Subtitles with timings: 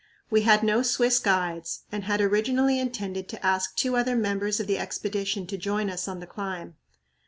[0.31, 4.65] We had no Swiss guides, and had originally intended to ask two other members of
[4.65, 6.75] the Expedition to join us on the climb.